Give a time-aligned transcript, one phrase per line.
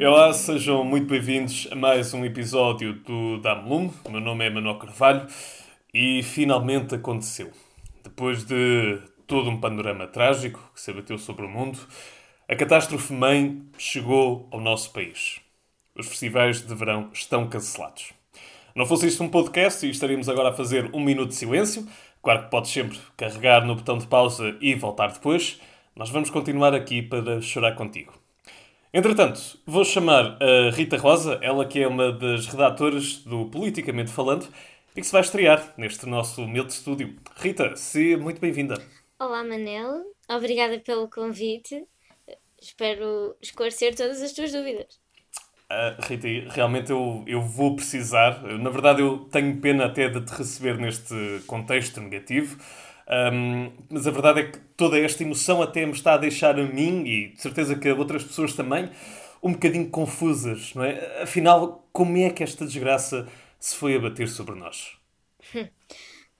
[0.00, 3.92] Olá, sejam muito bem-vindos a mais um episódio do Dame Lume.
[4.04, 5.26] O meu nome é Manuel Carvalho
[5.92, 7.50] e finalmente aconteceu.
[8.04, 11.80] Depois de todo um panorama trágico que se abateu sobre o mundo,
[12.48, 15.40] a catástrofe mãe chegou ao nosso país.
[15.96, 18.12] Os festivais de verão estão cancelados.
[18.76, 21.84] Não fosse isto um podcast e estaríamos agora a fazer um minuto de silêncio.
[22.22, 25.60] Claro que podes sempre carregar no botão de pausa e voltar depois.
[25.96, 28.27] Nós vamos continuar aqui para chorar contigo.
[28.92, 34.48] Entretanto, vou chamar a Rita Rosa, ela que é uma das redatoras do Politicamente Falando
[34.96, 37.14] e que se vai estrear neste nosso humilde estúdio.
[37.36, 38.82] Rita, seja muito bem-vinda.
[39.18, 40.04] Olá, Manel.
[40.30, 41.84] Obrigada pelo convite.
[42.58, 44.98] Espero esclarecer todas as tuas dúvidas.
[45.70, 48.42] Uh, Rita, realmente eu, eu vou precisar.
[48.42, 52.58] Na verdade, eu tenho pena até de te receber neste contexto negativo.
[53.08, 56.62] Um, mas a verdade é que toda esta emoção até me está a deixar a
[56.62, 58.90] mim e de certeza que a outras pessoas também
[59.42, 61.22] um bocadinho confusas, não é?
[61.22, 63.26] Afinal, como é que esta desgraça
[63.58, 64.96] se foi abater sobre nós?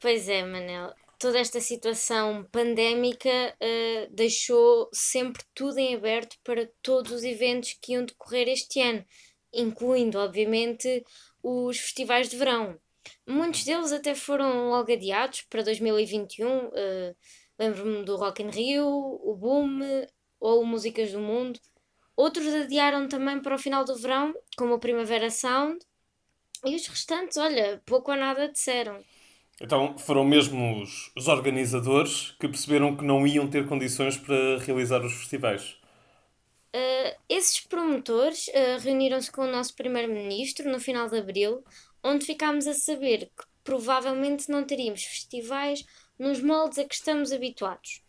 [0.00, 0.92] Pois é, Manel.
[1.18, 7.92] Toda esta situação pandémica uh, deixou sempre tudo em aberto para todos os eventos que
[7.92, 9.02] iam decorrer este ano,
[9.50, 11.02] incluindo, obviamente,
[11.42, 12.78] os festivais de verão.
[13.26, 16.46] Muitos deles até foram logo adiados para 2021.
[16.46, 17.14] Uh, eh,
[17.58, 19.78] Lembro-me do Rock in Rio, o Boom
[20.40, 21.58] ou Músicas do Mundo.
[22.16, 25.78] Outros adiaram também para o final do verão, como o Primavera Sound.
[26.64, 29.02] E os restantes, olha, pouco ou nada disseram.
[29.60, 35.04] Então foram mesmo os, os organizadores que perceberam que não iam ter condições para realizar
[35.04, 35.76] os festivais.
[36.74, 41.62] Uh, esses promotores uh, reuniram-se com o nosso primeiro-ministro no final de abril,
[42.04, 45.84] onde ficámos a saber que provavelmente não teríamos festivais
[46.18, 48.02] nos moldes a que estamos habituados.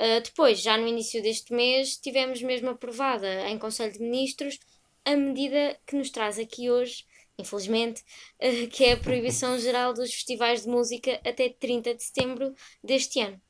[0.00, 4.58] Uh, depois, já no início deste mês, tivemos mesmo aprovada em Conselho de Ministros
[5.04, 7.04] a medida que nos traz aqui hoje,
[7.38, 8.02] infelizmente,
[8.40, 13.20] uh, que é a proibição geral dos festivais de música até 30 de setembro deste
[13.20, 13.40] ano.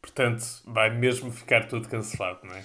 [0.00, 2.64] Portanto, vai mesmo ficar tudo cancelado, não é?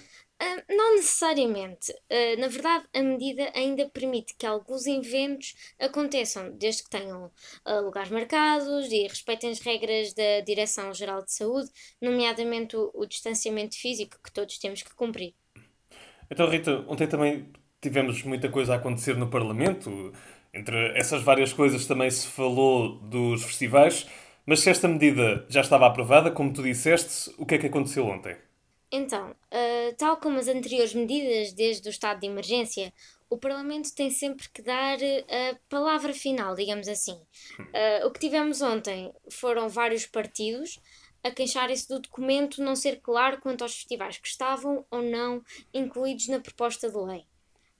[0.70, 1.92] Não necessariamente.
[1.92, 7.32] Uh, na verdade, a medida ainda permite que alguns eventos aconteçam, desde que tenham
[7.66, 11.70] uh, lugares marcados e respeitem as regras da Direção-Geral de Saúde,
[12.02, 15.34] nomeadamente o, o, distanciamento físico que todos temos que cumprir.
[16.30, 20.14] Então, Rita, ontem também tivemos muita coisa a acontecer no Parlamento.
[20.54, 24.08] Entre essas várias coisas também se falou dos festivais.
[24.46, 28.06] Mas se esta medida já estava aprovada, como tu disseste, o que é que aconteceu
[28.06, 28.38] ontem?
[28.92, 32.94] Então, uh, tal como as anteriores medidas desde o estado de emergência,
[33.30, 37.20] o Parlamento tem sempre que dar a palavra final, digamos assim.
[37.60, 40.80] Uh, o que tivemos ontem foram vários partidos
[41.24, 45.44] a queixarem-se do documento não ser claro quanto aos festivais que estavam ou não
[45.74, 47.26] incluídos na proposta de lei.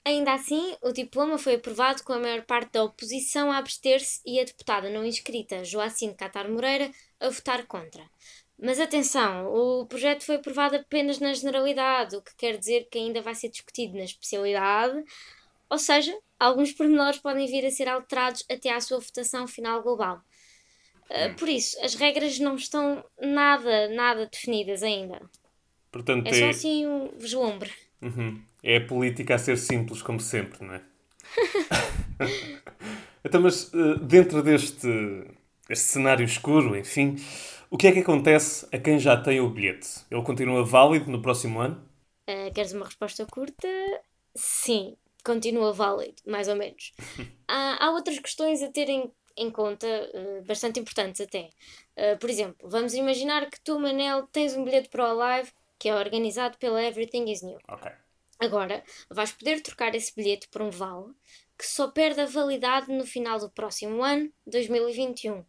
[0.04, 4.40] Ainda assim, o diploma foi aprovado com a maior parte da oposição a abster-se e
[4.40, 8.08] a deputada não inscrita, Joacine Catar Moreira, a votar contra.
[8.60, 13.22] Mas atenção, o projeto foi aprovado apenas na generalidade, o que quer dizer que ainda
[13.22, 15.00] vai ser discutido na especialidade,
[15.70, 20.20] ou seja, alguns pormenores podem vir a ser alterados até à sua votação final global.
[21.08, 25.20] Uh, por isso, as regras não estão nada, nada definidas ainda.
[25.92, 26.34] Portanto, é, é...
[26.34, 27.70] só assim um vislumbre.
[28.02, 28.42] Uhum.
[28.62, 30.82] É a política a ser simples, como sempre, não é?
[33.24, 34.88] então, mas uh, dentro deste,
[35.68, 37.16] deste cenário escuro, enfim,
[37.70, 40.04] o que é que acontece a quem já tem o bilhete?
[40.10, 41.82] Ele continua válido no próximo ano?
[42.28, 43.68] Uh, queres uma resposta curta?
[44.34, 46.92] Sim, continua válido, mais ou menos.
[47.46, 51.50] há, há outras questões a terem em conta, uh, bastante importantes até.
[51.96, 55.88] Uh, por exemplo, vamos imaginar que tu, Manel, tens um bilhete para o Live que
[55.88, 57.58] é organizado pela Everything is New.
[57.68, 57.90] Ok.
[58.40, 61.12] Agora, vais poder trocar esse bilhete por um vale
[61.56, 65.44] que só perde a validade no final do próximo ano, 2021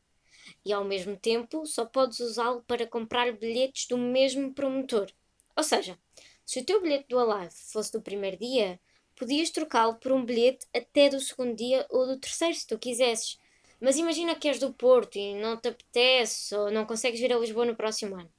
[0.65, 5.11] e ao mesmo tempo só podes usá-lo para comprar bilhetes do mesmo promotor.
[5.55, 5.97] Ou seja,
[6.45, 8.79] se o teu bilhete do Alive fosse do primeiro dia,
[9.15, 13.37] podias trocá-lo por um bilhete até do segundo dia ou do terceiro, se tu quisesses.
[13.79, 17.37] Mas imagina que és do Porto e não te apetece ou não consegues vir a
[17.37, 18.31] Lisboa no próximo ano.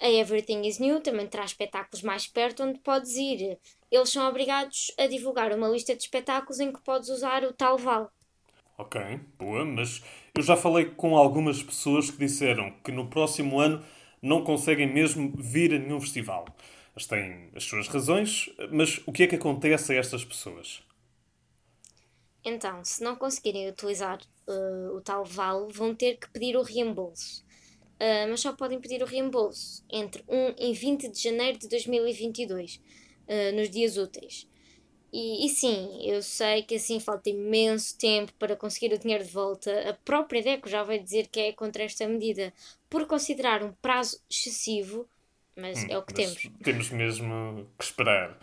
[0.00, 3.58] A Everything is New também traz espetáculos mais perto onde podes ir.
[3.90, 7.78] Eles são obrigados a divulgar uma lista de espetáculos em que podes usar o tal
[7.78, 8.08] vale.
[8.78, 9.00] Ok,
[9.38, 10.02] boa, mas
[10.34, 13.84] eu já falei com algumas pessoas que disseram que no próximo ano
[14.20, 16.46] não conseguem mesmo vir a nenhum festival.
[16.94, 20.82] Elas têm as suas razões, mas o que é que acontece a estas pessoas?
[22.44, 27.44] Então, se não conseguirem utilizar uh, o tal vale, vão ter que pedir o reembolso.
[28.00, 32.76] Uh, mas só podem pedir o reembolso entre 1 e 20 de janeiro de 2022,
[33.28, 34.48] uh, nos dias úteis.
[35.12, 39.30] E, e, sim, eu sei que assim falta imenso tempo para conseguir o dinheiro de
[39.30, 39.90] volta.
[39.90, 42.52] A própria DECO já vai dizer que é contra esta medida
[42.88, 45.06] por considerar um prazo excessivo,
[45.54, 46.48] mas hum, é o que temos.
[46.62, 48.38] Temos mesmo que esperar.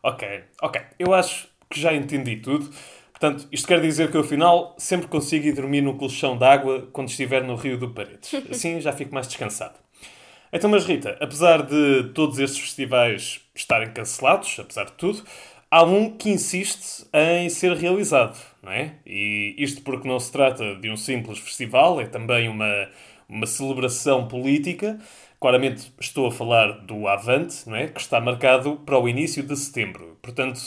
[0.00, 0.80] Ok, ok.
[0.96, 2.70] Eu acho que já entendi tudo.
[3.10, 7.08] Portanto, isto quer dizer que eu, afinal, sempre consigo ir dormir no colchão d'água quando
[7.08, 8.32] estiver no Rio do Paredes.
[8.48, 9.74] Assim já fico mais descansado.
[10.52, 15.24] Então, mas Rita, apesar de todos estes festivais estarem cancelados, apesar de tudo,
[15.70, 18.94] há um que insiste em ser realizado, não é?
[19.06, 22.88] E isto porque não se trata de um simples festival, é também uma,
[23.28, 24.98] uma celebração política.
[25.40, 27.88] Claramente estou a falar do Avante, não é?
[27.88, 30.16] Que está marcado para o início de setembro.
[30.22, 30.58] Portanto,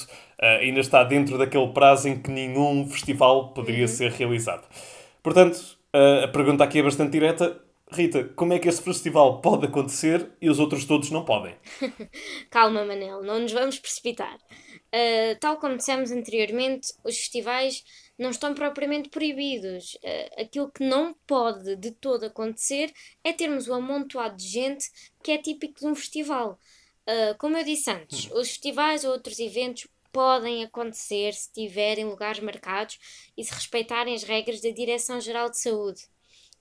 [0.42, 3.88] uh, ainda está dentro daquele prazo em que nenhum festival poderia uhum.
[3.88, 4.68] ser realizado.
[5.24, 7.60] Portanto, uh, a pergunta aqui é bastante direta.
[7.92, 11.56] Rita, como é que esse festival pode acontecer e os outros todos não podem?
[12.52, 14.38] Calma, Manel, não nos vamos precipitar.
[14.94, 17.84] Uh, tal como dissemos anteriormente, os festivais
[18.18, 19.94] não estão propriamente proibidos.
[19.96, 22.92] Uh, aquilo que não pode de todo acontecer
[23.24, 24.90] é termos o um amontoado de gente
[25.24, 26.60] que é típico de um festival.
[27.08, 28.40] Uh, como eu disse antes, hum.
[28.40, 33.00] os festivais ou outros eventos podem acontecer se tiverem lugares marcados
[33.38, 36.02] e se respeitarem as regras da Direção-Geral de Saúde.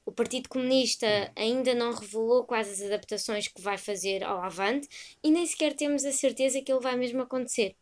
[0.05, 4.89] O Partido Comunista ainda não revelou quais as adaptações que vai fazer ao Avante
[5.23, 7.77] e nem sequer temos a certeza que ele vai mesmo acontecer.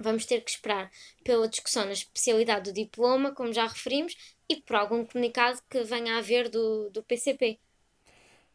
[0.00, 0.90] Vamos ter que esperar
[1.22, 4.16] pela discussão na especialidade do diploma, como já referimos,
[4.48, 7.58] e por algum comunicado que venha a haver do, do PCP.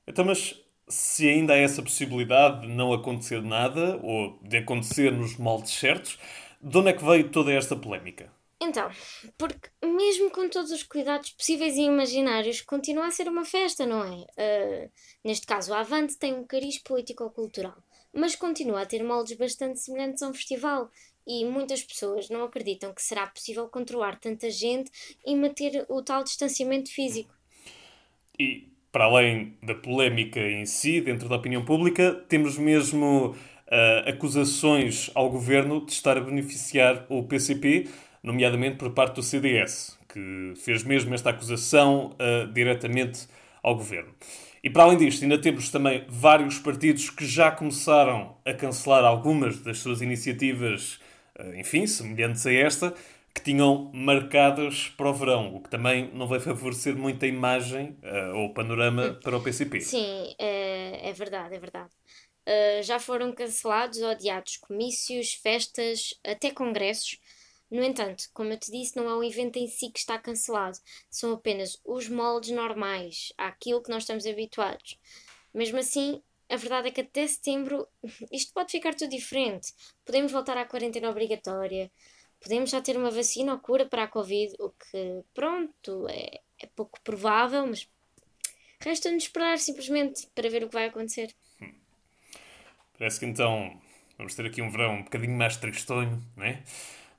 [0.08, 5.38] Então, mas se ainda há essa possibilidade de não acontecer nada, ou de acontecer nos
[5.38, 6.20] moldes certos,
[6.62, 8.32] de onde é que veio toda esta polémica?
[8.62, 8.90] Então,
[9.38, 14.04] porque mesmo com todos os cuidados possíveis e imaginários, continua a ser uma festa, não
[14.04, 14.16] é?
[14.16, 14.92] Uh,
[15.24, 17.76] neste caso, a Avante tem um cariz político-cultural,
[18.14, 20.90] mas continua a ter moldes bastante semelhantes a um festival
[21.28, 24.92] e muitas pessoas não acreditam que será possível controlar tanta gente
[25.26, 27.34] e manter o tal distanciamento físico.
[28.40, 35.10] E, para além da polémica em si, dentro da opinião pública, temos mesmo uh, acusações
[35.14, 37.88] ao governo de estar a beneficiar o PCP,
[38.24, 43.28] nomeadamente por parte do CDS, que fez mesmo esta acusação uh, diretamente
[43.62, 44.14] ao governo.
[44.64, 49.60] E para além disto, ainda temos também vários partidos que já começaram a cancelar algumas
[49.60, 51.00] das suas iniciativas
[51.56, 52.96] enfim, semelhantes a esta,
[53.36, 57.98] que tinham marcadas para o verão, o que também não vai favorecer muito a imagem
[58.02, 59.20] uh, ou o panorama hum.
[59.22, 59.82] para o PCP.
[59.82, 61.90] Sim, é, é verdade, é verdade.
[62.48, 67.20] Uh, já foram cancelados ou adiados comícios, festas, até congressos.
[67.70, 70.78] No entanto, como eu te disse, não é o evento em si que está cancelado,
[71.10, 74.98] são apenas os moldes normais, àquilo que nós estamos habituados.
[75.54, 77.88] Mesmo assim, a verdade é que até setembro
[78.32, 79.74] isto pode ficar tudo diferente.
[80.06, 81.92] Podemos voltar à quarentena obrigatória,
[82.40, 86.68] podemos já ter uma vacina ou cura para a Covid, o que, pronto, é, é
[86.76, 87.90] pouco provável, mas
[88.80, 91.34] resta-nos esperar simplesmente para ver o que vai acontecer.
[91.62, 91.74] Hum.
[92.98, 93.80] Parece que então
[94.18, 96.64] vamos ter aqui um verão um bocadinho mais tristonho, não é?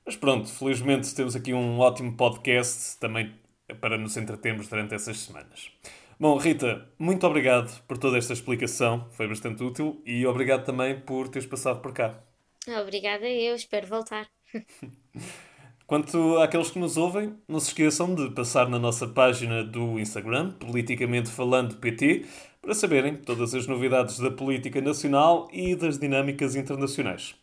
[0.05, 3.35] Mas pronto, felizmente temos aqui um ótimo podcast também
[3.81, 5.73] para nos entretermos durante essas semanas.
[6.19, 11.29] Bom, Rita, muito obrigado por toda esta explicação, foi bastante útil e obrigado também por
[11.29, 12.19] teres passado por cá.
[12.81, 14.27] Obrigada eu, espero voltar.
[15.87, 20.51] Quanto àqueles que nos ouvem, não se esqueçam de passar na nossa página do Instagram,
[20.53, 22.25] Politicamente Falando PT,
[22.61, 27.37] para saberem todas as novidades da política nacional e das dinâmicas internacionais.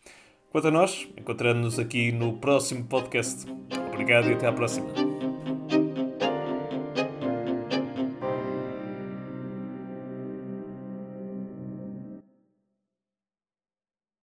[0.50, 3.46] Quanto a nós, encontramos-nos aqui no próximo podcast.
[3.94, 5.13] Obrigado e até à próxima.